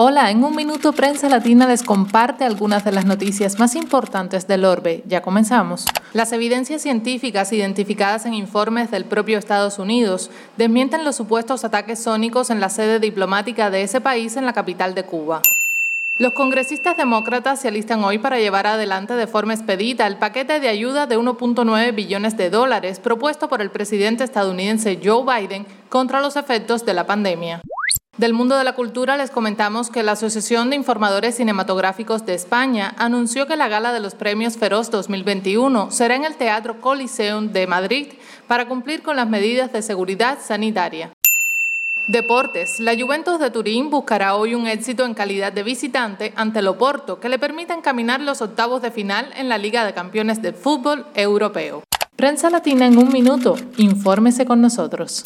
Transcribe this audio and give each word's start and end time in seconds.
Hola, 0.00 0.30
en 0.30 0.44
un 0.44 0.54
minuto 0.54 0.92
Prensa 0.92 1.28
Latina 1.28 1.66
les 1.66 1.82
comparte 1.82 2.44
algunas 2.44 2.84
de 2.84 2.92
las 2.92 3.04
noticias 3.04 3.58
más 3.58 3.74
importantes 3.74 4.46
del 4.46 4.64
orbe. 4.64 5.02
Ya 5.08 5.22
comenzamos. 5.22 5.86
Las 6.12 6.30
evidencias 6.30 6.82
científicas 6.82 7.52
identificadas 7.52 8.24
en 8.24 8.32
informes 8.32 8.92
del 8.92 9.06
propio 9.06 9.38
Estados 9.38 9.80
Unidos 9.80 10.30
desmienten 10.56 11.04
los 11.04 11.16
supuestos 11.16 11.64
ataques 11.64 11.98
sónicos 11.98 12.50
en 12.50 12.60
la 12.60 12.68
sede 12.68 13.00
diplomática 13.00 13.70
de 13.70 13.82
ese 13.82 14.00
país 14.00 14.36
en 14.36 14.46
la 14.46 14.52
capital 14.52 14.94
de 14.94 15.02
Cuba. 15.02 15.42
Los 16.16 16.32
congresistas 16.32 16.96
demócratas 16.96 17.60
se 17.60 17.66
alistan 17.66 18.04
hoy 18.04 18.18
para 18.18 18.38
llevar 18.38 18.68
adelante 18.68 19.14
de 19.14 19.26
forma 19.26 19.54
expedita 19.54 20.06
el 20.06 20.18
paquete 20.18 20.60
de 20.60 20.68
ayuda 20.68 21.08
de 21.08 21.18
1.9 21.18 21.92
billones 21.92 22.36
de 22.36 22.50
dólares 22.50 23.00
propuesto 23.00 23.48
por 23.48 23.60
el 23.60 23.72
presidente 23.72 24.22
estadounidense 24.22 25.00
Joe 25.02 25.24
Biden 25.24 25.66
contra 25.88 26.20
los 26.20 26.36
efectos 26.36 26.86
de 26.86 26.94
la 26.94 27.04
pandemia. 27.04 27.62
Del 28.18 28.32
mundo 28.32 28.58
de 28.58 28.64
la 28.64 28.74
cultura 28.74 29.16
les 29.16 29.30
comentamos 29.30 29.90
que 29.90 30.02
la 30.02 30.12
Asociación 30.12 30.70
de 30.70 30.76
Informadores 30.76 31.36
Cinematográficos 31.36 32.26
de 32.26 32.34
España 32.34 32.92
anunció 32.98 33.46
que 33.46 33.56
la 33.56 33.68
gala 33.68 33.92
de 33.92 34.00
los 34.00 34.16
Premios 34.16 34.56
Feroz 34.56 34.90
2021 34.90 35.92
será 35.92 36.16
en 36.16 36.24
el 36.24 36.34
Teatro 36.34 36.80
Coliseum 36.80 37.52
de 37.52 37.68
Madrid 37.68 38.08
para 38.48 38.66
cumplir 38.66 39.04
con 39.04 39.14
las 39.14 39.28
medidas 39.28 39.72
de 39.72 39.82
seguridad 39.82 40.38
sanitaria. 40.44 41.12
Deportes. 42.08 42.80
La 42.80 42.96
Juventus 42.98 43.38
de 43.38 43.52
Turín 43.52 43.88
buscará 43.88 44.34
hoy 44.34 44.56
un 44.56 44.66
éxito 44.66 45.04
en 45.04 45.14
calidad 45.14 45.52
de 45.52 45.62
visitante 45.62 46.32
ante 46.34 46.58
el 46.58 46.66
Oporto 46.66 47.20
que 47.20 47.28
le 47.28 47.38
permita 47.38 47.72
encaminar 47.72 48.20
los 48.20 48.42
octavos 48.42 48.82
de 48.82 48.90
final 48.90 49.30
en 49.36 49.48
la 49.48 49.58
Liga 49.58 49.84
de 49.84 49.94
Campeones 49.94 50.42
del 50.42 50.54
Fútbol 50.54 51.06
Europeo. 51.14 51.84
Prensa 52.16 52.50
Latina 52.50 52.86
en 52.86 52.98
un 52.98 53.12
minuto. 53.12 53.54
Infórmese 53.76 54.44
con 54.44 54.60
nosotros. 54.60 55.22